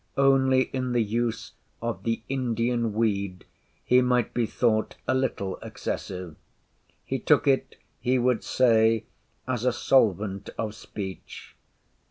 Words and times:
Only 0.17 0.63
in 0.73 0.93
the 0.93 1.03
use 1.03 1.51
of 1.79 2.01
the 2.05 2.23
Indian 2.27 2.91
weed 2.93 3.45
he 3.85 4.01
might 4.01 4.33
be 4.33 4.47
thought 4.47 4.95
a 5.07 5.13
little 5.13 5.57
excessive. 5.57 6.35
He 7.05 7.19
took 7.19 7.47
it, 7.47 7.75
he 7.99 8.17
would 8.17 8.43
say, 8.43 9.05
as 9.47 9.63
a 9.63 9.71
solvent 9.71 10.49
of 10.57 10.73
speech. 10.73 11.55